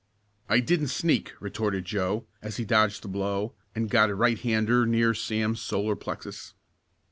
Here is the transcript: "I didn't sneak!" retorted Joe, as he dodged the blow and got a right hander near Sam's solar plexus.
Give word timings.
"I 0.49 0.61
didn't 0.61 0.87
sneak!" 0.87 1.31
retorted 1.39 1.85
Joe, 1.85 2.25
as 2.41 2.57
he 2.57 2.65
dodged 2.65 3.03
the 3.03 3.07
blow 3.07 3.53
and 3.75 3.87
got 3.87 4.09
a 4.09 4.15
right 4.15 4.39
hander 4.39 4.87
near 4.87 5.13
Sam's 5.13 5.61
solar 5.61 5.95
plexus. 5.95 6.55